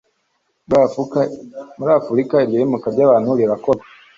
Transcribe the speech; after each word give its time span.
muri 1.77 1.91
afurika 1.99 2.35
iryo 2.45 2.57
yimuka 2.59 2.87
ry 2.93 3.01
abantu 3.05 3.29
rirakorwa 3.39 3.83